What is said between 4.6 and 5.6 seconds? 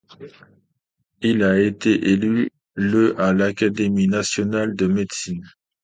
de médecine.